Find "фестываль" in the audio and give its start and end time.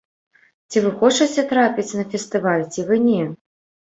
2.13-2.65